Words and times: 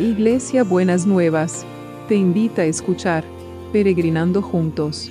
Iglesia 0.00 0.64
Buenas 0.64 1.04
Nuevas, 1.04 1.62
te 2.08 2.14
invita 2.14 2.62
a 2.62 2.64
escuchar 2.64 3.22
Peregrinando 3.70 4.40
Juntos. 4.40 5.10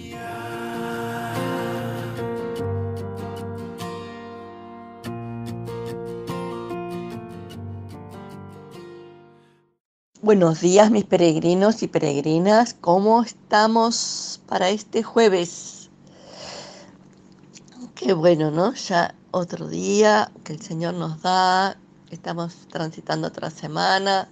Buenos 10.24 10.62
días 10.62 10.90
mis 10.90 11.06
peregrinos 11.06 11.84
y 11.84 11.88
peregrinas, 11.88 12.74
¿cómo 12.74 13.22
estamos 13.22 14.42
para 14.48 14.72
este 14.72 15.04
jueves? 15.04 15.92
Qué 17.94 18.14
bueno, 18.14 18.50
¿no? 18.50 18.74
Ya 18.74 19.14
otro 19.30 19.68
día 19.68 20.32
que 20.44 20.54
el 20.54 20.62
Señor 20.64 20.96
nos 20.96 21.22
da, 21.22 21.78
estamos 22.10 22.56
transitando 22.72 23.28
otra 23.28 23.52
semana. 23.52 24.28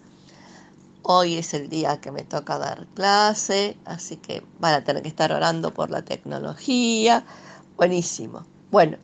Hoy 1.09 1.37
es 1.37 1.53
el 1.53 1.69
día 1.69 2.01
que 2.01 2.11
me 2.11 2.23
toca 2.23 2.59
dar 2.59 2.85
clase, 2.87 3.77
así 3.85 4.17
que 4.17 4.43
van 4.59 4.73
a 4.73 4.83
tener 4.83 5.03
que 5.03 5.07
estar 5.07 5.31
orando 5.31 5.73
por 5.73 5.89
la 5.89 6.01
tecnología. 6.01 7.23
Buenísimo. 7.77 8.45
Bueno, 8.71 8.97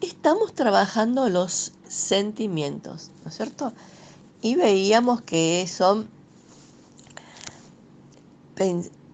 estamos 0.00 0.54
trabajando 0.54 1.28
los 1.28 1.72
sentimientos, 1.88 3.10
¿no 3.24 3.30
es 3.30 3.36
cierto? 3.36 3.72
Y 4.40 4.54
veíamos 4.54 5.20
que 5.22 5.66
son 5.66 6.08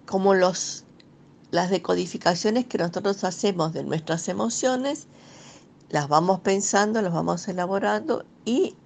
como 0.05 0.35
las 0.35 0.85
decodificaciones 1.71 2.66
que 2.66 2.77
nosotros 2.77 3.25
hacemos 3.25 3.73
de 3.73 3.85
nuestras 3.85 4.29
emociones, 4.29 5.07
las 5.89 6.09
vamos 6.09 6.41
pensando, 6.41 7.01
las 7.01 7.15
vamos 7.15 7.49
elaborando 7.49 8.27
y 8.45 8.77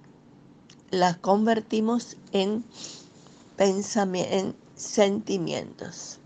las 0.91 1.17
convertimos 1.17 2.17
en, 2.31 2.63
en 3.57 4.55
sentimientos. 4.75 6.19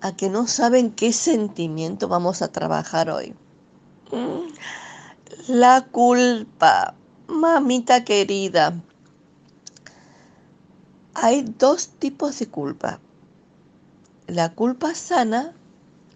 A 0.00 0.14
que 0.14 0.28
no 0.28 0.46
saben 0.46 0.90
qué 0.90 1.12
sentimiento 1.12 2.08
vamos 2.08 2.42
a 2.42 2.48
trabajar 2.48 3.10
hoy. 3.10 3.34
Mm, 4.12 4.52
la 5.48 5.86
culpa, 5.90 6.94
mamita 7.28 8.04
querida. 8.04 8.80
Hay 11.14 11.42
dos 11.42 11.88
tipos 11.88 12.38
de 12.38 12.48
culpa. 12.48 13.00
La 14.26 14.52
culpa 14.52 14.94
sana, 14.94 15.54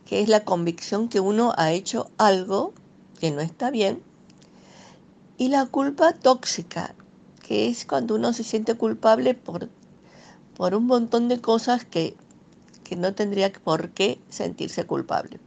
que 0.05 0.21
es 0.21 0.29
la 0.29 0.45
convicción 0.45 1.09
que 1.09 1.21
uno 1.21 1.53
ha 1.57 1.73
hecho 1.73 2.11
algo 2.19 2.75
que 3.19 3.31
no 3.31 3.41
está 3.41 3.71
bien. 3.71 4.03
Y 5.39 5.49
la 5.49 5.67
culpa 5.67 6.13
tóxica, 6.13 6.95
que 7.51 7.67
es 7.67 7.85
cuando 7.85 8.15
uno 8.15 8.33
se 8.33 8.45
siente 8.45 8.77
culpable 8.77 9.35
por, 9.35 9.69
por 10.55 10.73
un 10.73 10.87
montón 10.87 11.27
de 11.27 11.41
cosas 11.41 11.85
que, 11.85 12.17
que 12.85 12.95
no 12.95 13.13
tendría 13.13 13.53
por 13.53 13.91
qué 13.91 14.21
sentirse 14.29 14.87
culpable. 14.87 15.41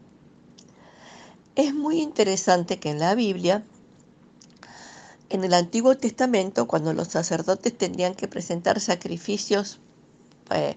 Es 1.56 1.74
muy 1.74 2.02
interesante 2.02 2.78
que 2.78 2.90
en 2.90 3.00
la 3.00 3.16
Biblia, 3.16 3.64
en 5.30 5.46
el 5.46 5.54
Antiguo 5.54 5.96
Testamento, 5.96 6.68
cuando 6.68 6.92
los 6.92 7.08
sacerdotes 7.08 7.78
tenían 7.78 8.16
que 8.16 8.28
presentar 8.28 8.82
sacrificios 8.82 9.80
eh, 10.50 10.76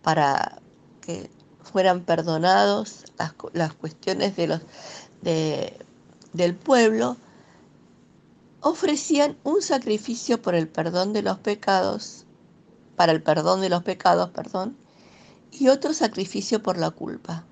para 0.00 0.62
que 1.02 1.28
fueran 1.62 2.00
perdonados 2.00 3.04
las, 3.52 3.74
cuestiones 3.74 4.36
de 4.36 4.46
los, 4.46 4.62
del 6.32 6.54
pueblo, 6.54 7.18
ofrecían 8.62 9.36
un 9.44 9.60
sacrificio 9.60 10.40
por 10.40 10.54
el 10.54 10.68
perdón 10.68 11.12
de 11.12 11.22
los 11.22 11.38
pecados, 11.38 12.24
para 12.96 13.12
el 13.12 13.22
perdón 13.22 13.60
de 13.60 13.68
los 13.68 13.82
pecados, 13.82 14.30
perdón, 14.30 14.76
y 15.50 15.68
otro 15.68 15.92
sacrificio 15.92 16.62
por 16.62 16.78
la 16.78 16.90
culpa. 16.90 17.44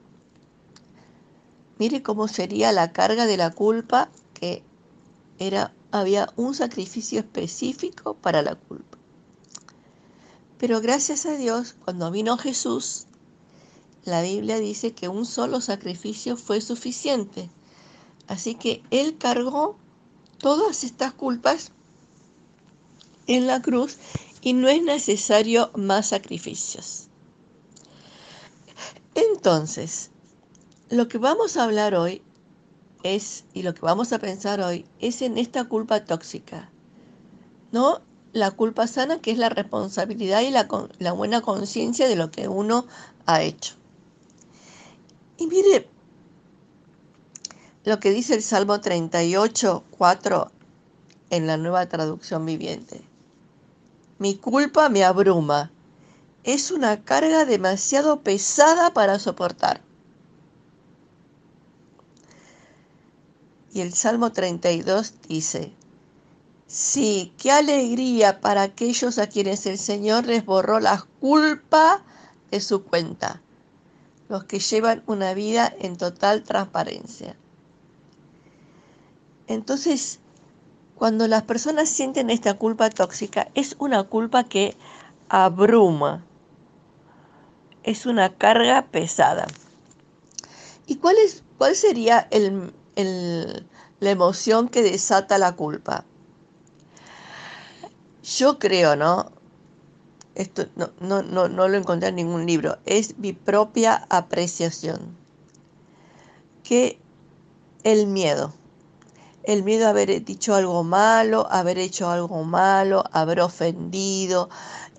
Mire 1.78 2.02
cómo 2.02 2.28
sería 2.28 2.72
la 2.72 2.92
carga 2.92 3.26
de 3.26 3.36
la 3.36 3.50
culpa 3.50 4.10
que 4.34 4.62
era 5.38 5.72
había 5.90 6.32
un 6.36 6.54
sacrificio 6.54 7.18
específico 7.20 8.14
para 8.14 8.42
la 8.42 8.54
culpa. 8.54 8.96
Pero 10.58 10.80
gracias 10.80 11.26
a 11.26 11.36
Dios, 11.36 11.74
cuando 11.84 12.10
vino 12.10 12.36
Jesús, 12.36 13.06
la 14.04 14.22
Biblia 14.22 14.58
dice 14.58 14.92
que 14.92 15.08
un 15.08 15.26
solo 15.26 15.60
sacrificio 15.60 16.36
fue 16.36 16.60
suficiente. 16.60 17.50
Así 18.28 18.54
que 18.54 18.82
Él 18.90 19.18
cargó 19.18 19.76
todas 20.40 20.84
estas 20.84 21.12
culpas 21.12 21.70
en 23.26 23.46
la 23.46 23.62
cruz 23.62 23.98
y 24.42 24.54
no 24.54 24.68
es 24.68 24.82
necesario 24.82 25.70
más 25.74 26.08
sacrificios. 26.08 27.08
Entonces, 29.14 30.10
lo 30.88 31.08
que 31.08 31.18
vamos 31.18 31.56
a 31.56 31.64
hablar 31.64 31.94
hoy 31.94 32.22
es, 33.02 33.44
y 33.54 33.62
lo 33.62 33.74
que 33.74 33.82
vamos 33.82 34.12
a 34.12 34.18
pensar 34.18 34.60
hoy, 34.60 34.84
es 34.98 35.22
en 35.22 35.38
esta 35.38 35.64
culpa 35.64 36.04
tóxica, 36.04 36.70
¿no? 37.72 38.00
La 38.32 38.52
culpa 38.52 38.86
sana, 38.86 39.20
que 39.20 39.32
es 39.32 39.38
la 39.38 39.48
responsabilidad 39.48 40.42
y 40.42 40.50
la, 40.50 40.68
la 40.98 41.12
buena 41.12 41.40
conciencia 41.40 42.08
de 42.08 42.16
lo 42.16 42.30
que 42.30 42.48
uno 42.48 42.86
ha 43.26 43.42
hecho. 43.42 43.74
Y 45.36 45.46
mire, 45.46 45.88
lo 47.84 47.98
que 47.98 48.10
dice 48.10 48.34
el 48.34 48.42
Salmo 48.42 48.80
38, 48.80 49.84
4 49.90 50.50
en 51.30 51.46
la 51.46 51.56
nueva 51.56 51.86
traducción 51.86 52.44
viviente. 52.44 53.02
Mi 54.18 54.36
culpa 54.36 54.88
me 54.90 55.04
abruma. 55.04 55.70
Es 56.44 56.70
una 56.70 57.02
carga 57.04 57.44
demasiado 57.44 58.20
pesada 58.20 58.92
para 58.92 59.18
soportar. 59.18 59.80
Y 63.72 63.80
el 63.80 63.94
Salmo 63.94 64.32
32 64.32 65.14
dice, 65.28 65.72
sí, 66.66 67.32
qué 67.38 67.52
alegría 67.52 68.40
para 68.40 68.62
aquellos 68.62 69.18
a 69.18 69.28
quienes 69.28 69.64
el 69.66 69.78
Señor 69.78 70.26
les 70.26 70.44
borró 70.44 70.80
la 70.80 71.06
culpa 71.20 72.02
de 72.50 72.60
su 72.60 72.82
cuenta, 72.82 73.40
los 74.28 74.44
que 74.44 74.58
llevan 74.58 75.02
una 75.06 75.34
vida 75.34 75.72
en 75.78 75.96
total 75.96 76.42
transparencia. 76.42 77.36
Entonces, 79.50 80.20
cuando 80.94 81.26
las 81.26 81.42
personas 81.42 81.88
sienten 81.88 82.30
esta 82.30 82.54
culpa 82.54 82.88
tóxica, 82.88 83.48
es 83.56 83.74
una 83.80 84.04
culpa 84.04 84.44
que 84.44 84.76
abruma, 85.28 86.24
es 87.82 88.06
una 88.06 88.32
carga 88.32 88.86
pesada. 88.92 89.48
¿Y 90.86 90.98
cuál, 90.98 91.16
es, 91.18 91.42
cuál 91.58 91.74
sería 91.74 92.28
la 92.94 94.10
emoción 94.10 94.68
que 94.68 94.84
desata 94.84 95.36
la 95.36 95.56
culpa? 95.56 96.04
Yo 98.22 98.60
creo, 98.60 98.94
¿no? 98.94 99.32
Esto 100.36 100.66
no, 100.76 100.92
no, 101.00 101.22
no, 101.22 101.48
no 101.48 101.66
lo 101.66 101.76
encontré 101.76 102.10
en 102.10 102.14
ningún 102.14 102.46
libro, 102.46 102.78
es 102.86 103.18
mi 103.18 103.32
propia 103.32 104.06
apreciación, 104.10 105.16
que 106.62 107.00
el 107.82 108.06
miedo 108.06 108.54
el 109.44 109.62
miedo 109.62 109.86
a 109.86 109.90
haber 109.90 110.24
dicho 110.24 110.54
algo 110.54 110.84
malo, 110.84 111.46
haber 111.50 111.78
hecho 111.78 112.10
algo 112.10 112.44
malo, 112.44 113.04
haber 113.12 113.40
ofendido. 113.40 114.48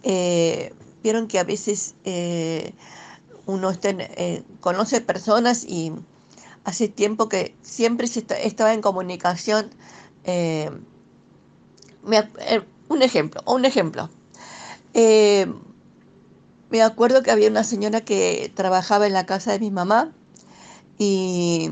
Eh, 0.04 0.74
vieron 1.04 1.28
que 1.28 1.40
a 1.40 1.44
veces 1.44 1.96
eh, 2.06 2.74
uno 3.46 3.72
eh, 3.84 4.44
conoce 4.60 5.02
personas 5.02 5.64
y 5.64 5.94
hace 6.64 6.88
tiempo 6.88 7.30
que 7.30 7.56
siempre 7.62 8.08
se 8.08 8.26
estaba 8.44 8.74
en 8.74 8.82
comunicación. 8.82 9.70
un 12.90 13.02
ejemplo, 13.02 13.42
un 13.46 13.66
ejemplo. 13.66 14.10
me 16.70 16.82
acuerdo 16.82 17.22
que 17.24 17.32
había 17.32 17.50
una 17.50 17.64
señora 17.64 18.02
que 18.02 18.52
trabajaba 18.56 19.08
en 19.08 19.14
la 19.14 19.26
casa 19.26 19.52
de 19.52 19.60
mi 19.60 19.72
mamá 19.72 20.12
y 20.98 21.72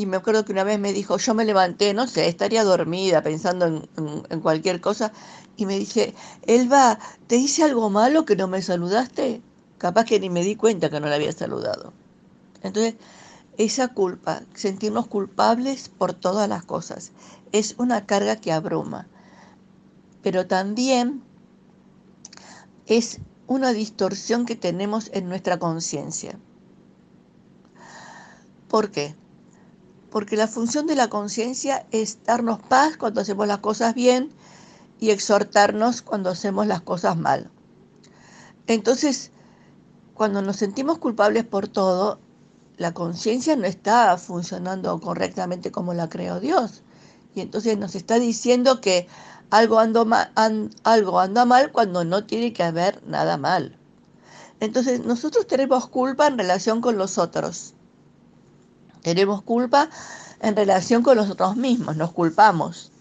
y 0.00 0.06
me 0.06 0.16
acuerdo 0.16 0.46
que 0.46 0.52
una 0.52 0.64
vez 0.64 0.80
me 0.80 0.94
dijo, 0.94 1.18
yo 1.18 1.34
me 1.34 1.44
levanté, 1.44 1.92
no 1.92 2.06
sé, 2.06 2.26
estaría 2.26 2.64
dormida 2.64 3.22
pensando 3.22 3.66
en, 3.66 4.40
cualquier 4.40 4.80
cosa, 4.80 5.12
y 5.58 5.66
me 5.66 5.78
dice, 5.78 6.14
Elba, 6.46 6.98
¿te 7.26 7.36
hice 7.36 7.64
algo 7.64 7.90
malo 7.90 8.24
que 8.24 8.34
no 8.34 8.48
me 8.48 8.62
saludaste? 8.62 9.42
Capaz 9.76 10.06
que 10.06 10.18
ni 10.18 10.30
me 10.30 10.42
di 10.42 10.56
cuenta 10.56 10.88
que 10.88 11.00
no 11.00 11.06
la 11.06 11.16
había 11.16 11.32
saludado. 11.32 11.92
Entonces, 12.62 12.94
esa 13.58 13.88
culpa, 13.88 14.40
sentirnos 14.54 15.06
culpables 15.06 15.90
por 15.90 16.14
todas 16.14 16.48
las 16.48 16.64
cosas, 16.64 17.12
es 17.52 17.74
una 17.76 18.06
carga 18.06 18.36
que 18.36 18.52
abruma. 18.52 19.06
Pero 20.22 20.46
también 20.46 21.22
es 22.86 23.18
una 23.46 23.74
distorsión 23.74 24.46
que 24.46 24.56
tenemos 24.56 25.10
en 25.12 25.28
nuestra 25.28 25.58
conciencia. 25.58 26.38
¿Por 28.66 28.90
qué? 28.90 29.14
Porque 30.10 30.36
la 30.36 30.48
función 30.48 30.86
de 30.86 30.96
la 30.96 31.08
conciencia 31.08 31.86
es 31.90 32.18
darnos 32.24 32.60
paz 32.60 32.96
cuando 32.96 33.20
hacemos 33.20 33.46
las 33.46 33.58
cosas 33.58 33.94
bien 33.94 34.30
y 34.98 35.10
exhortarnos 35.10 36.02
cuando 36.02 36.30
hacemos 36.30 36.66
las 36.66 36.80
cosas 36.82 37.16
mal. 37.16 37.50
Entonces, 38.66 39.30
cuando 40.14 40.42
nos 40.42 40.56
sentimos 40.56 40.98
culpables 40.98 41.44
por 41.44 41.68
todo, 41.68 42.18
la 42.76 42.92
conciencia 42.92 43.56
no 43.56 43.66
está 43.66 44.16
funcionando 44.18 45.00
correctamente 45.00 45.70
como 45.70 45.94
la 45.94 46.08
creó 46.08 46.40
Dios. 46.40 46.82
Y 47.34 47.40
entonces 47.40 47.78
nos 47.78 47.94
está 47.94 48.18
diciendo 48.18 48.80
que 48.80 49.06
algo, 49.50 49.78
anda 49.78 50.04
mal 51.44 51.72
cuando 51.72 52.04
no 52.04 52.24
tiene 52.24 52.52
que 52.52 52.62
haber 52.62 53.02
nada 53.06 53.36
mal. 53.36 53.76
Entonces 54.60 55.04
nosotros 55.04 55.46
tenemos 55.46 55.88
culpa 55.88 56.26
en 56.26 56.38
relación 56.38 56.80
con 56.80 56.98
los 56.98 57.18
otros. 57.18 57.74
Tenemos 59.02 59.42
culpa 59.42 59.88
en 60.40 60.56
relación 60.56 61.02
con 61.02 61.16
nosotros 61.16 61.56
mismos, 61.56 61.96
nos 61.96 62.12
culpamos. 62.12 62.92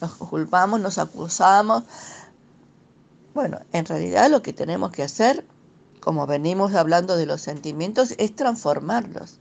Nos 0.00 0.14
culpamos, 0.14 0.80
nos 0.80 0.98
acusamos. 0.98 1.84
Bueno, 3.34 3.60
en 3.72 3.86
realidad 3.86 4.30
lo 4.30 4.42
que 4.42 4.52
tenemos 4.52 4.90
que 4.90 5.02
hacer, 5.02 5.46
como 6.00 6.26
venimos 6.26 6.74
hablando 6.74 7.16
de 7.16 7.26
los 7.26 7.40
sentimientos, 7.40 8.14
es 8.18 8.34
transformarlos. 8.36 9.38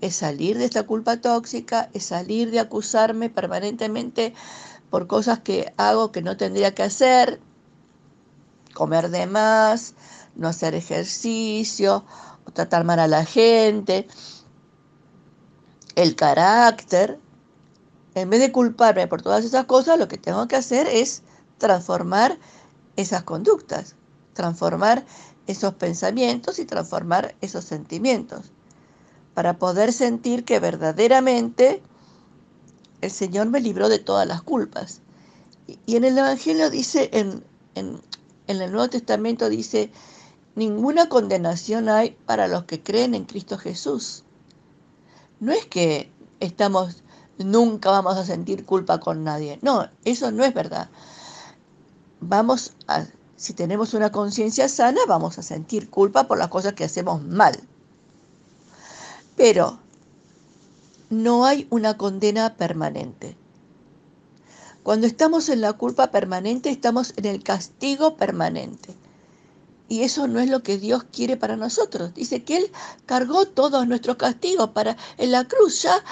Es 0.00 0.16
salir 0.16 0.58
de 0.58 0.66
esta 0.66 0.82
culpa 0.82 1.16
tóxica, 1.18 1.88
es 1.94 2.04
salir 2.04 2.50
de 2.50 2.60
acusarme 2.60 3.30
permanentemente 3.30 4.34
por 4.90 5.06
cosas 5.06 5.40
que 5.40 5.72
hago 5.78 6.12
que 6.12 6.22
no 6.22 6.36
tendría 6.36 6.74
que 6.74 6.82
hacer, 6.82 7.40
comer 8.74 9.08
de 9.08 9.26
más, 9.26 9.94
no 10.34 10.48
hacer 10.48 10.74
ejercicio, 10.74 12.04
tratar 12.52 12.84
mal 12.84 12.98
a 12.98 13.06
la 13.06 13.24
gente, 13.24 14.06
el 15.94 16.14
carácter. 16.16 17.18
En 18.14 18.30
vez 18.30 18.40
de 18.40 18.52
culparme 18.52 19.06
por 19.08 19.22
todas 19.22 19.44
esas 19.44 19.66
cosas, 19.66 19.98
lo 19.98 20.08
que 20.08 20.16
tengo 20.18 20.48
que 20.48 20.56
hacer 20.56 20.86
es 20.86 21.22
transformar 21.58 22.38
esas 22.96 23.24
conductas, 23.24 23.94
transformar 24.32 25.04
esos 25.46 25.74
pensamientos 25.74 26.58
y 26.58 26.64
transformar 26.64 27.34
esos 27.40 27.64
sentimientos, 27.64 28.52
para 29.34 29.58
poder 29.58 29.92
sentir 29.92 30.44
que 30.44 30.60
verdaderamente 30.60 31.82
el 33.02 33.10
Señor 33.10 33.48
me 33.48 33.60
libró 33.60 33.88
de 33.88 33.98
todas 33.98 34.26
las 34.26 34.42
culpas. 34.42 35.02
Y 35.84 35.96
en 35.96 36.04
el 36.04 36.16
Evangelio 36.16 36.70
dice, 36.70 37.10
en, 37.12 37.44
en, 37.74 38.00
en 38.46 38.62
el 38.62 38.72
Nuevo 38.72 38.88
Testamento 38.88 39.48
dice, 39.48 39.90
ninguna 40.56 41.08
condenación 41.08 41.88
hay 41.88 42.16
para 42.26 42.48
los 42.48 42.64
que 42.64 42.82
creen 42.82 43.14
en 43.14 43.26
Cristo 43.26 43.58
Jesús. 43.58 44.24
No 45.38 45.52
es 45.52 45.66
que 45.66 46.10
estamos, 46.40 47.04
nunca 47.38 47.90
vamos 47.90 48.16
a 48.16 48.24
sentir 48.24 48.64
culpa 48.64 48.98
con 48.98 49.22
nadie. 49.22 49.58
No, 49.62 49.88
eso 50.04 50.32
no 50.32 50.44
es 50.44 50.52
verdad. 50.52 50.88
Vamos 52.20 52.72
a, 52.88 53.06
si 53.36 53.52
tenemos 53.52 53.94
una 53.94 54.10
conciencia 54.10 54.68
sana, 54.68 55.00
vamos 55.06 55.38
a 55.38 55.42
sentir 55.42 55.90
culpa 55.90 56.26
por 56.26 56.38
las 56.38 56.48
cosas 56.48 56.72
que 56.72 56.84
hacemos 56.84 57.22
mal. 57.22 57.60
Pero 59.36 59.78
no 61.10 61.44
hay 61.44 61.66
una 61.70 61.98
condena 61.98 62.56
permanente. 62.56 63.36
Cuando 64.82 65.06
estamos 65.06 65.50
en 65.50 65.60
la 65.60 65.74
culpa 65.74 66.10
permanente, 66.10 66.70
estamos 66.70 67.12
en 67.16 67.26
el 67.26 67.42
castigo 67.42 68.16
permanente. 68.16 68.94
Y 69.88 70.02
eso 70.02 70.26
no 70.26 70.40
es 70.40 70.50
lo 70.50 70.62
que 70.62 70.78
Dios 70.78 71.04
quiere 71.12 71.36
para 71.36 71.56
nosotros. 71.56 72.12
Dice 72.14 72.42
que 72.42 72.56
Él 72.56 72.72
cargó 73.06 73.46
todos 73.46 73.86
nuestros 73.86 74.16
castigos 74.16 74.70
para 74.70 74.96
en 75.16 75.32
la 75.32 75.46
cruz. 75.46 75.82
Ya 75.82 76.02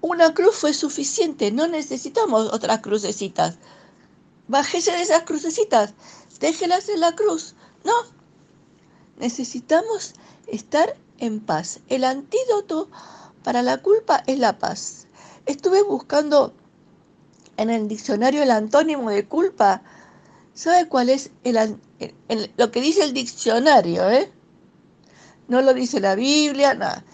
una 0.00 0.34
cruz 0.34 0.56
fue 0.56 0.74
suficiente. 0.74 1.52
No 1.52 1.68
necesitamos 1.68 2.52
otras 2.52 2.80
crucecitas. 2.80 3.56
Bájese 4.48 4.92
de 4.92 5.02
esas 5.02 5.22
crucecitas. 5.22 5.94
Déjelas 6.40 6.88
en 6.88 7.00
la 7.00 7.14
cruz. 7.14 7.54
No. 7.84 7.94
Necesitamos 9.18 10.14
estar 10.48 10.96
en 11.18 11.40
paz. 11.40 11.80
El 11.88 12.04
antídoto 12.04 12.90
para 13.44 13.62
la 13.62 13.80
culpa 13.80 14.24
es 14.26 14.38
la 14.38 14.58
paz. 14.58 15.06
Estuve 15.46 15.82
buscando 15.82 16.52
en 17.56 17.70
el 17.70 17.86
diccionario 17.86 18.42
el 18.42 18.50
antónimo 18.50 19.10
de 19.10 19.26
culpa, 19.26 19.82
¿sabe 20.54 20.88
cuál 20.88 21.10
es 21.10 21.30
el, 21.42 21.78
lo 22.56 22.70
que 22.70 22.80
dice 22.80 23.02
el 23.02 23.12
diccionario? 23.12 24.08
Eh? 24.10 24.30
No 25.48 25.60
lo 25.60 25.74
dice 25.74 26.00
la 26.00 26.14
Biblia, 26.14 26.74
nada. 26.74 27.04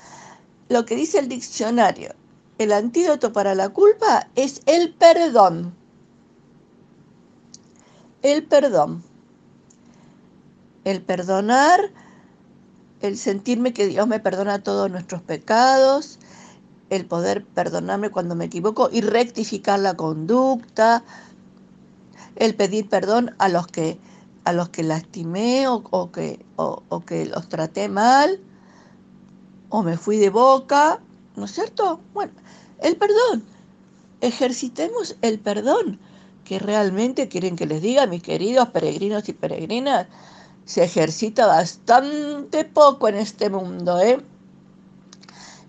Lo 0.69 0.84
que 0.84 0.94
dice 0.94 1.19
el 1.19 1.28
diccionario, 1.28 2.14
el 2.58 2.72
antídoto 2.72 3.32
para 3.32 3.54
la 3.54 3.70
culpa 3.70 4.28
es 4.37 4.62
el 4.66 4.94
perdón. 4.94 5.75
El 8.22 8.44
perdón. 8.44 9.02
El 10.84 11.02
perdonar, 11.02 11.90
el 13.00 13.16
sentirme 13.19 13.72
que 13.72 13.86
Dios 13.86 14.06
me 14.06 14.20
perdona 14.20 14.62
todos 14.62 14.90
nuestros 14.90 15.22
pecados, 15.22 16.19
el 16.90 17.06
poder 17.06 17.44
perdonarme 17.44 18.10
cuando 18.10 18.34
me 18.34 18.46
equivoco 18.46 18.90
y 18.93 19.00
rectificar 19.00 19.78
la 19.78 19.94
conducta, 19.94 21.04
el 22.37 22.55
pedir 22.55 22.88
perdón 22.88 23.35
a 23.38 23.49
los 23.49 23.67
que, 23.67 23.99
a 24.44 24.53
los 24.53 24.69
que 24.71 24.82
lastimé 24.82 25.69
o, 25.69 26.11
que, 26.12 26.44
o 26.56 27.00
que 27.05 27.27
los 27.27 27.49
traté 27.49 27.88
mal, 27.88 28.41
o 29.71 29.82
me 29.82 29.97
fui 29.97 30.19
de 30.19 30.31
boca, 30.31 31.00
¿no 31.37 31.44
es 31.44 31.53
cierto? 31.53 32.00
Bueno, 32.12 32.32
el 32.82 32.97
perdón. 32.97 33.44
Ejercitemos 34.21 35.17
el 35.23 35.38
perdón 35.38 35.99
que 36.44 36.59
realmente 36.59 37.29
quieren 37.29 37.56
que 37.56 37.67
les 37.67 37.81
diga, 37.81 38.06
mis 38.06 38.23
queridos 38.23 38.69
peregrinos 38.71 39.29
y 39.29 39.32
peregrinas, 39.32 40.09
se 40.65 40.85
ejercita 40.85 41.47
bastante 41.47 42.65
poco 42.65 43.09
en 43.09 43.15
este 43.15 43.49
mundo, 43.49 44.00
¿eh? 44.00 44.21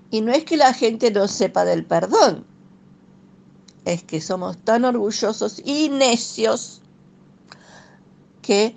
Y 0.10 0.22
no 0.22 0.32
es 0.32 0.44
que 0.44 0.58
la 0.58 0.74
gente 0.74 1.12
no 1.12 1.28
sepa 1.28 1.64
del 1.66 1.86
perdón, 1.86 2.46
es 3.86 4.04
que 4.04 4.22
somos 4.22 4.58
tan 4.58 4.86
orgullosos 4.86 5.62
y 5.66 5.90
necios 5.90 6.82
que 8.42 8.76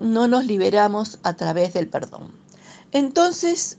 no 0.00 0.28
nos 0.28 0.44
liberamos 0.44 1.18
a 1.22 1.34
través 1.34 1.72
del 1.74 1.88
perdón. 1.88 2.32
Entonces, 2.92 3.78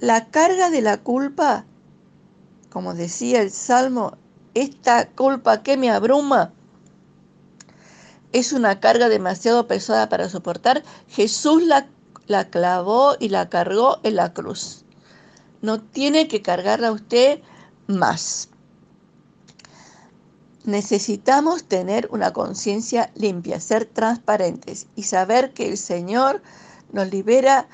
la 0.00 0.26
carga 0.26 0.70
de 0.70 0.82
la 0.82 0.98
culpa, 0.98 1.64
como 2.70 2.94
decía 2.94 3.42
el 3.42 3.50
Salmo, 3.50 4.16
esta 4.54 5.08
culpa 5.08 5.62
que 5.62 5.76
me 5.76 5.90
abruma, 5.90 6.52
es 8.32 8.52
una 8.52 8.80
carga 8.80 9.08
demasiado 9.08 9.66
pesada 9.66 10.08
para 10.08 10.28
soportar. 10.28 10.82
Jesús 11.08 11.62
la, 11.62 11.88
la 12.26 12.50
clavó 12.50 13.16
y 13.18 13.30
la 13.30 13.48
cargó 13.48 13.98
en 14.02 14.16
la 14.16 14.34
cruz 14.34 14.86
no 15.66 15.80
tiene 15.80 16.28
que 16.28 16.42
cargarla 16.42 16.92
usted 16.92 17.40
más. 17.86 18.48
Necesitamos 20.66 21.64
tener 21.64 22.08
una 22.10 22.32
conciencia 22.32 23.10
limpia, 23.14 23.60
ser 23.60 23.86
transparentes 23.86 24.88
y 24.96 25.04
saber 25.04 25.52
que 25.52 25.68
el 25.68 25.78
Señor 25.78 26.42
nos 26.92 27.10
libera 27.10 27.68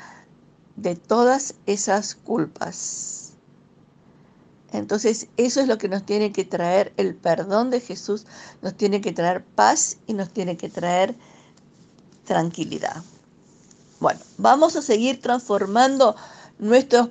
de 0.76 0.94
todas 0.94 1.54
esas 1.66 2.14
culpas. 2.14 3.32
Entonces 4.72 5.28
eso 5.36 5.60
es 5.60 5.68
lo 5.68 5.78
que 5.78 5.88
nos 5.88 6.04
tiene 6.04 6.32
que 6.32 6.44
traer 6.44 6.92
el 6.96 7.14
perdón 7.14 7.70
de 7.70 7.80
Jesús, 7.80 8.26
nos 8.60 8.74
tiene 8.74 9.00
que 9.00 9.12
traer 9.12 9.42
paz 9.42 9.98
y 10.06 10.14
nos 10.14 10.30
tiene 10.30 10.56
que 10.56 10.68
traer 10.68 11.14
tranquilidad. 12.24 13.02
Bueno, 14.00 14.20
vamos 14.36 14.76
a 14.76 14.82
seguir 14.82 15.20
transformando 15.20 16.16
nuestras 16.58 17.08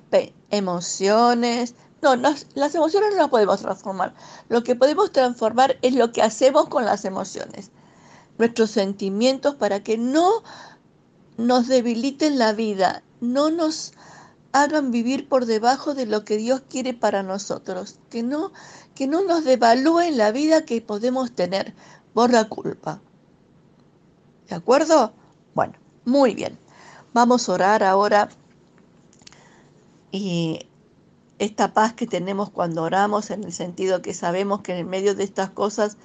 emociones. 0.49 1.73
No, 2.01 2.15
las 2.15 2.75
emociones 2.75 3.11
no 3.11 3.17
las 3.17 3.29
podemos 3.29 3.61
transformar. 3.61 4.13
Lo 4.49 4.63
que 4.63 4.75
podemos 4.75 5.11
transformar 5.11 5.77
es 5.81 5.93
lo 5.93 6.11
que 6.11 6.21
hacemos 6.21 6.67
con 6.67 6.85
las 6.85 7.05
emociones. 7.05 7.71
Nuestros 8.37 8.71
sentimientos 8.71 9.55
para 9.55 9.83
que 9.83 9.97
no 9.97 10.43
nos 11.37 11.67
debiliten 11.67 12.39
la 12.39 12.53
vida, 12.53 13.03
no 13.19 13.51
nos 13.51 13.93
hagan 14.51 14.91
vivir 14.91 15.29
por 15.29 15.45
debajo 15.45 15.93
de 15.93 16.05
lo 16.05 16.25
que 16.25 16.37
Dios 16.37 16.61
quiere 16.67 16.93
para 16.93 17.23
nosotros, 17.23 17.99
que 18.09 18.23
no, 18.23 18.51
que 18.95 19.07
no 19.07 19.23
nos 19.23 19.43
devalúen 19.43 20.17
la 20.17 20.31
vida 20.31 20.65
que 20.65 20.81
podemos 20.81 21.31
tener 21.31 21.73
por 22.13 22.31
la 22.31 22.49
culpa. 22.49 22.99
¿De 24.49 24.55
acuerdo? 24.55 25.13
Bueno, 25.53 25.73
muy 26.05 26.35
bien. 26.35 26.57
Vamos 27.13 27.47
a 27.47 27.53
orar 27.53 27.83
ahora 27.83 28.29
y 30.11 30.67
esta 31.41 31.73
paz 31.73 31.93
que 31.93 32.05
tenemos 32.05 32.51
cuando 32.51 32.83
oramos, 32.83 33.31
en 33.31 33.43
el 33.43 33.51
sentido 33.51 34.03
que 34.03 34.13
sabemos 34.13 34.61
que 34.61 34.77
en 34.77 34.87
medio 34.87 35.15
de 35.15 35.23
estas 35.23 35.49
cosas, 35.49 35.97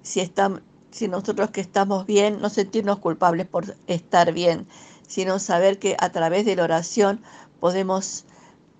si, 0.00 0.20
están, 0.20 0.62
si 0.90 1.08
nosotros 1.08 1.50
que 1.50 1.60
estamos 1.60 2.06
bien, 2.06 2.40
no 2.40 2.48
sentirnos 2.48 2.98
culpables 2.98 3.46
por 3.46 3.76
estar 3.86 4.32
bien, 4.32 4.66
sino 5.06 5.38
saber 5.38 5.78
que 5.78 5.94
a 6.00 6.10
través 6.10 6.46
de 6.46 6.56
la 6.56 6.64
oración 6.64 7.20
podemos 7.60 8.24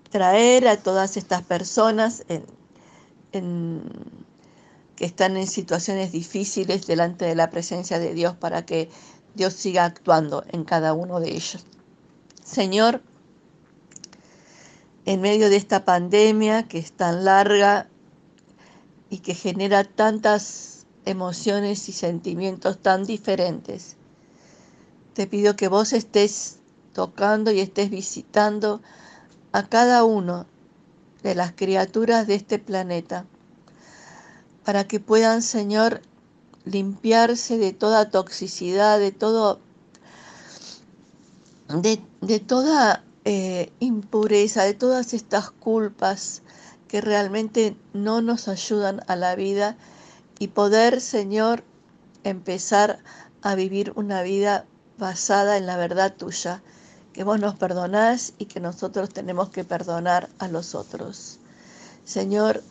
traer 0.09 0.67
a 0.67 0.77
todas 0.77 1.15
estas 1.15 1.43
personas 1.43 2.25
en, 3.31 3.83
que 4.95 5.05
están 5.05 5.37
en 5.37 5.45
situaciones 5.45 6.11
difíciles 6.11 6.87
delante 6.87 7.25
de 7.25 7.35
la 7.35 7.51
presencia 7.51 7.99
de 7.99 8.15
Dios 8.15 8.35
para 8.35 8.65
que 8.65 8.89
Dios 9.35 9.53
siga 9.53 9.85
actuando 9.85 10.43
en 10.49 10.63
cada 10.63 10.93
uno 10.93 11.19
de 11.19 11.29
ellos. 11.33 11.67
Señor, 12.43 13.03
en 15.05 15.21
medio 15.21 15.49
de 15.49 15.57
esta 15.57 15.85
pandemia 15.85 16.63
que 16.67 16.77
es 16.79 16.91
tan 16.91 17.25
larga 17.25 17.87
y 19.09 19.19
que 19.19 19.35
genera 19.35 19.83
tantas 19.83 20.85
emociones 21.05 21.89
y 21.89 21.91
sentimientos 21.91 22.79
tan 22.79 23.05
diferentes, 23.05 23.97
te 25.13 25.27
pido 25.27 25.55
que 25.55 25.67
vos 25.67 25.93
estés 25.93 26.59
tocando 26.93 27.51
y 27.51 27.59
estés 27.59 27.89
visitando 27.89 28.81
a 29.51 29.67
cada 29.67 30.03
uno 30.03 30.45
de 31.21 31.35
las 31.35 31.53
criaturas 31.53 32.27
de 32.27 32.35
este 32.35 32.59
planeta, 32.59 33.25
para 34.63 34.85
que 34.85 34.99
puedan, 34.99 35.41
Señor, 35.41 36.01
limpiarse 36.65 37.57
de 37.57 37.73
toda 37.73 38.09
toxicidad, 38.09 38.99
de 38.99 39.11
todo, 39.11 39.59
de, 41.69 42.39
toda 42.39 43.03
eh, 43.25 43.71
impureza, 43.79 44.63
de 44.63 44.73
todas 44.73 45.13
estas 45.13 45.49
culpas 45.49 46.41
que 46.87 46.99
realmente 46.99 47.75
no 47.93 48.21
nos 48.21 48.47
ayudan 48.47 49.01
a 49.07 49.15
la 49.15 49.35
vida 49.35 49.77
y 50.39 50.49
poder, 50.49 50.99
Señor, 50.99 51.63
empezar 52.23 52.99
a 53.41 53.55
vivir 53.55 53.93
una 53.95 54.21
vida 54.23 54.65
basada 54.97 55.57
en 55.57 55.65
la 55.65 55.77
verdad 55.77 56.13
tuya, 56.15 56.61
que 57.13 57.23
vos 57.23 57.39
nos 57.39 57.55
perdonás 57.55 58.33
y 58.37 58.45
que 58.45 58.59
nosotros 58.59 59.09
tenemos 59.09 59.49
que 59.49 59.63
perdonar 59.63 60.29
a 60.39 60.47
los 60.47 60.75
otros. 60.75 61.39
Señor, 62.03 62.61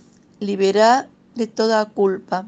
libera 0.41 1.09
de 1.35 1.47
toda 1.47 1.87
culpa. 1.87 2.47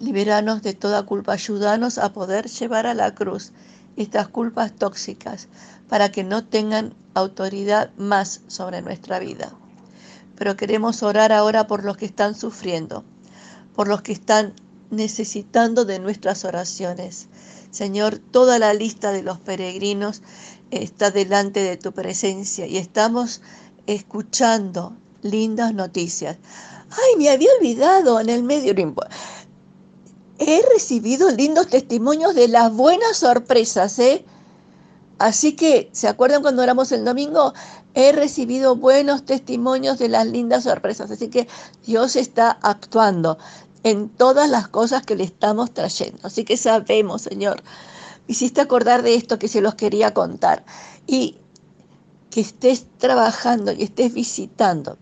Liberanos 0.00 0.62
de 0.62 0.74
toda 0.74 1.04
culpa. 1.04 1.34
Ayúdanos 1.34 1.98
a 1.98 2.12
poder 2.12 2.48
llevar 2.48 2.86
a 2.86 2.94
la 2.94 3.14
cruz 3.14 3.52
estas 3.96 4.28
culpas 4.28 4.72
tóxicas 4.72 5.48
para 5.88 6.10
que 6.10 6.24
no 6.24 6.44
tengan 6.44 6.94
autoridad 7.14 7.90
más 7.96 8.42
sobre 8.46 8.82
nuestra 8.82 9.18
vida. 9.18 9.52
Pero 10.36 10.56
queremos 10.56 11.02
orar 11.02 11.32
ahora 11.32 11.66
por 11.66 11.84
los 11.84 11.96
que 11.96 12.06
están 12.06 12.34
sufriendo, 12.34 13.04
por 13.74 13.88
los 13.88 14.02
que 14.02 14.12
están 14.12 14.54
necesitando 14.90 15.84
de 15.84 15.98
nuestras 15.98 16.44
oraciones. 16.44 17.28
Señor, 17.70 18.18
toda 18.18 18.58
la 18.58 18.74
lista 18.74 19.12
de 19.12 19.22
los 19.22 19.38
peregrinos 19.38 20.22
está 20.70 21.10
delante 21.10 21.60
de 21.60 21.76
tu 21.76 21.92
presencia 21.92 22.66
y 22.66 22.76
estamos 22.76 23.40
escuchando 23.86 24.96
lindas 25.22 25.74
noticias. 25.74 26.36
Ay, 26.90 27.16
me 27.18 27.30
había 27.30 27.50
olvidado 27.58 28.20
en 28.20 28.28
el 28.28 28.42
medio. 28.42 28.74
He 30.38 30.62
recibido 30.72 31.30
lindos 31.30 31.68
testimonios 31.68 32.34
de 32.34 32.48
las 32.48 32.72
buenas 32.72 33.16
sorpresas, 33.18 33.98
¿eh? 33.98 34.24
Así 35.18 35.54
que, 35.54 35.88
¿se 35.92 36.08
acuerdan 36.08 36.42
cuando 36.42 36.62
éramos 36.62 36.92
el 36.92 37.04
domingo? 37.04 37.54
He 37.94 38.12
recibido 38.12 38.76
buenos 38.76 39.24
testimonios 39.24 39.98
de 39.98 40.08
las 40.08 40.26
lindas 40.26 40.64
sorpresas. 40.64 41.10
Así 41.10 41.28
que 41.28 41.48
Dios 41.86 42.16
está 42.16 42.58
actuando 42.62 43.38
en 43.82 44.08
todas 44.08 44.50
las 44.50 44.68
cosas 44.68 45.04
que 45.06 45.16
le 45.16 45.24
estamos 45.24 45.72
trayendo. 45.72 46.18
Así 46.22 46.44
que 46.44 46.56
sabemos, 46.56 47.22
Señor, 47.22 47.62
hiciste 48.26 48.60
acordar 48.60 49.02
de 49.02 49.14
esto 49.14 49.38
que 49.38 49.48
se 49.48 49.60
los 49.60 49.74
quería 49.74 50.12
contar. 50.12 50.64
Y 51.06 51.38
que 52.30 52.40
estés 52.40 52.86
trabajando 52.98 53.72
y 53.72 53.84
estés 53.84 54.12
visitando 54.12 54.98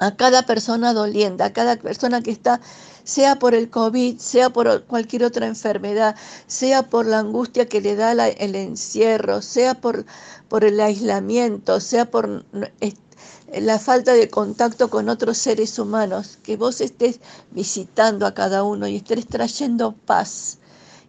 a 0.00 0.16
cada 0.16 0.42
persona 0.42 0.92
doliente, 0.92 1.44
a 1.44 1.52
cada 1.52 1.76
persona 1.76 2.20
que 2.22 2.32
está, 2.32 2.60
sea 3.08 3.38
por 3.38 3.54
el 3.54 3.70
COVID, 3.70 4.18
sea 4.18 4.50
por 4.50 4.84
cualquier 4.84 5.24
otra 5.24 5.46
enfermedad, 5.46 6.14
sea 6.46 6.90
por 6.90 7.06
la 7.06 7.20
angustia 7.20 7.66
que 7.66 7.80
le 7.80 7.96
da 7.96 8.12
el 8.12 8.54
encierro, 8.54 9.40
sea 9.40 9.72
por, 9.80 10.04
por 10.48 10.62
el 10.62 10.78
aislamiento, 10.78 11.80
sea 11.80 12.10
por 12.10 12.44
la 13.54 13.78
falta 13.78 14.12
de 14.12 14.28
contacto 14.28 14.90
con 14.90 15.08
otros 15.08 15.38
seres 15.38 15.78
humanos, 15.78 16.38
que 16.42 16.58
vos 16.58 16.82
estés 16.82 17.20
visitando 17.50 18.26
a 18.26 18.34
cada 18.34 18.62
uno 18.62 18.86
y 18.86 18.96
estés 18.96 19.26
trayendo 19.26 19.92
paz, 19.92 20.58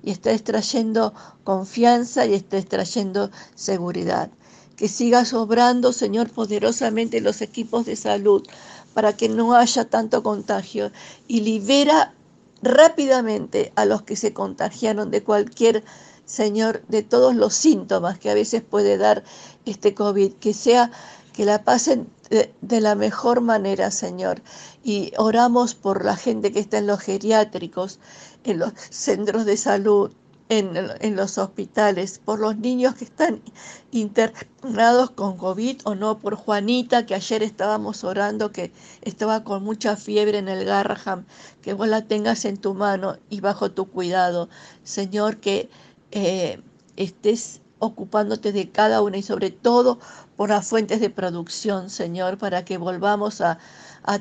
y 0.02 0.12
estés 0.12 0.42
trayendo 0.46 1.14
confianza 1.44 2.26
y 2.26 2.34
estés 2.34 2.66
trayendo 2.66 3.30
seguridad. 3.56 4.30
Que 4.78 4.88
sigas 4.88 5.34
obrando, 5.34 5.92
Señor, 5.92 6.30
poderosamente 6.30 7.20
los 7.20 7.42
equipos 7.42 7.86
de 7.86 7.98
salud 7.98 8.48
para 8.94 9.16
que 9.16 9.30
no 9.30 9.54
haya 9.54 9.86
tanto 9.86 10.24
contagio 10.24 10.92
y 11.28 11.42
libera 11.42 12.14
rápidamente 12.62 13.72
a 13.76 13.86
los 13.86 14.02
que 14.02 14.16
se 14.16 14.34
contagiaron 14.34 15.12
de 15.12 15.24
cualquier 15.24 15.84
Señor, 16.30 16.84
de 16.88 17.02
todos 17.02 17.36
los 17.36 17.56
síntomas 17.56 18.20
que 18.20 18.30
a 18.30 18.36
veces 18.36 18.62
puede 18.62 19.00
dar 19.00 19.24
este 19.66 19.96
COVID, 19.96 20.34
que 20.34 20.54
sea 20.54 20.92
que 21.34 21.44
la 21.44 21.64
pasen 21.64 22.08
de, 22.30 22.82
la 22.82 22.94
mejor 22.94 23.42
manera, 23.42 23.90
Señor. 23.90 24.44
Y 24.84 25.12
oramos 25.18 25.74
por 25.74 26.06
la 26.06 26.16
gente 26.16 26.52
que 26.52 26.60
está 26.60 26.78
en 26.78 26.86
los 26.86 27.00
geriátricos, 27.00 28.00
en 28.44 28.60
los 28.60 28.74
centros 28.92 29.46
de 29.46 29.58
salud, 29.58 30.12
en, 30.50 31.16
los 31.16 31.38
hospitales, 31.38 32.20
por 32.20 32.40
los 32.40 32.58
niños 32.58 32.96
que 32.96 33.06
están 33.06 33.42
internados 33.92 35.12
con 35.12 35.38
COVID 35.38 35.82
o 35.86 35.96
no, 35.96 36.18
por 36.20 36.36
Juanita, 36.36 37.06
que 37.06 37.14
ayer 37.16 37.44
estábamos 37.44 38.04
orando, 38.04 38.52
que 38.52 38.72
estaba 39.02 39.44
con 39.44 39.64
mucha 39.64 39.96
fiebre 39.96 40.40
en 40.40 40.50
el 40.50 40.66
Garraham, 40.66 41.26
que 41.62 41.74
vos 41.74 41.88
la 41.88 42.08
tengas 42.08 42.46
en 42.46 42.58
tu 42.58 42.74
mano 42.74 43.18
y 43.30 43.42
bajo 43.42 43.72
tu 43.72 43.88
cuidado. 43.90 44.50
Señor, 44.84 45.38
que 45.38 45.70
eh, 46.12 46.60
estés 46.96 47.62
ocupándote 47.80 48.52
de 48.52 48.70
cada 48.70 49.02
una 49.02 49.18
y 49.18 49.24
sobre 49.24 49.52
todo 49.52 50.00
por 50.36 50.50
las 50.50 50.68
fuentes 50.68 51.02
de 51.02 51.10
producción, 51.10 51.90
Señor, 51.90 52.38
para 52.38 52.64
que 52.64 52.78
volvamos 52.78 53.42
a, 53.42 53.58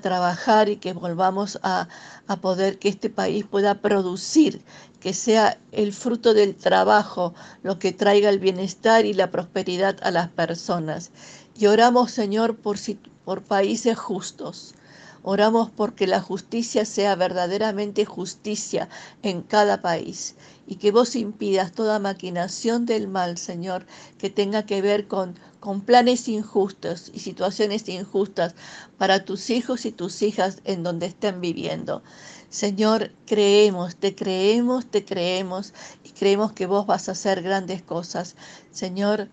trabajar 0.03 0.69
y 0.69 0.77
que 0.77 0.93
volvamos 0.93 1.59
a, 1.62 1.88
a, 2.27 2.37
poder 2.37 2.79
que 2.79 2.88
este 2.91 3.09
país 3.09 3.47
pueda 3.47 3.81
producir, 3.81 4.62
que 5.00 5.15
sea 5.15 5.59
el 5.73 5.95
fruto 5.95 6.35
del 6.35 6.57
trabajo 6.57 7.33
lo 7.62 7.79
que 7.79 7.93
traiga 7.93 8.29
el 8.29 8.38
bienestar 8.38 9.07
y 9.07 9.15
la 9.15 9.31
prosperidad 9.31 9.97
a 10.03 10.11
las 10.11 10.29
personas. 10.29 11.11
Y 11.57 11.67
oramos, 11.67 12.11
Señor, 12.11 12.57
por, 12.57 12.77
por 13.25 13.43
países 13.43 13.97
justos. 13.99 14.75
Oramos 15.30 15.70
porque 15.70 16.06
la 16.06 16.23
justicia 16.23 16.87
sea 16.87 17.14
verdaderamente 17.14 18.06
justicia 18.06 18.88
en 19.23 19.42
cada 19.42 19.82
país 19.82 20.37
y 20.66 20.76
que 20.76 20.90
vos 20.90 21.14
impidas 21.16 21.73
toda 21.73 21.99
maquinación 21.99 22.87
del 22.87 23.08
mal, 23.08 23.37
Señor, 23.37 23.85
que 24.16 24.30
tenga 24.30 24.64
que 24.64 24.80
ver 24.80 25.06
con, 25.06 25.38
con 25.61 25.82
planes 25.82 26.28
injustos 26.28 27.11
y 27.12 27.18
situaciones 27.18 27.87
injustas 27.90 28.54
para 28.97 29.26
tus 29.26 29.50
hijos 29.50 29.85
y 29.85 29.92
tus 29.92 30.23
hijas 30.23 30.62
en 30.64 30.82
donde 30.82 31.04
estén 31.04 31.42
viviendo. 31.42 32.02
Señor, 32.49 33.12
creemos, 33.26 33.97
te 33.97 34.14
creemos, 34.14 34.87
te 34.87 35.04
creemos 35.04 35.75
y 36.04 36.12
creemos 36.12 36.52
que 36.52 36.64
vos 36.64 36.87
vas 36.87 37.11
a 37.11 37.12
hacer 37.12 37.42
grandes 37.42 37.82
cosas. 37.82 38.35
Señor, 38.70 39.28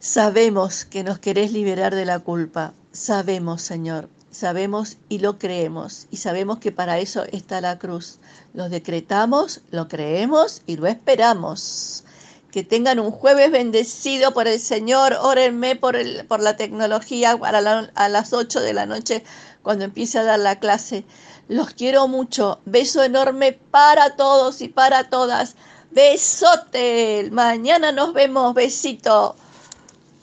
sabemos 0.00 0.84
que 0.84 1.04
nos 1.04 1.20
querés 1.20 1.52
liberar 1.52 1.94
de 1.94 2.06
la 2.06 2.18
culpa. 2.18 2.74
Sabemos, 2.90 3.62
Señor, 3.62 4.08
sabemos 4.30 4.96
y 5.08 5.18
lo 5.18 5.38
creemos. 5.38 6.06
Y 6.10 6.18
sabemos 6.18 6.58
que 6.58 6.72
para 6.72 6.98
eso 6.98 7.24
está 7.32 7.60
la 7.60 7.78
cruz. 7.78 8.18
Lo 8.54 8.68
decretamos, 8.68 9.60
lo 9.70 9.88
creemos 9.88 10.62
y 10.66 10.76
lo 10.76 10.86
esperamos. 10.86 12.04
Que 12.50 12.64
tengan 12.64 12.98
un 12.98 13.10
jueves 13.10 13.50
bendecido 13.50 14.32
por 14.32 14.48
el 14.48 14.58
Señor. 14.58 15.16
Órenme 15.20 15.76
por, 15.76 15.96
el, 15.96 16.26
por 16.26 16.40
la 16.40 16.56
tecnología 16.56 17.36
para 17.36 17.58
a 17.94 18.08
las 18.08 18.32
8 18.32 18.60
de 18.60 18.72
la 18.72 18.86
noche 18.86 19.22
cuando 19.62 19.84
empiece 19.84 20.18
a 20.18 20.24
dar 20.24 20.38
la 20.38 20.58
clase. 20.58 21.04
Los 21.48 21.70
quiero 21.70 22.08
mucho. 22.08 22.60
Beso 22.64 23.02
enorme 23.02 23.52
para 23.70 24.16
todos 24.16 24.60
y 24.60 24.68
para 24.68 25.10
todas. 25.10 25.56
Besote. 25.90 27.28
Mañana 27.30 27.92
nos 27.92 28.12
vemos. 28.14 28.54
Besito. 28.54 29.36